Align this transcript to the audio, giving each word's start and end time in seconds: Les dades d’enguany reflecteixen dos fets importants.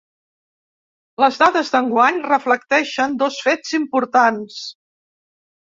Les 1.25 1.37
dades 1.41 1.69
d’enguany 1.75 2.19
reflecteixen 2.25 3.17
dos 3.23 3.39
fets 3.51 3.79
importants. 3.83 4.63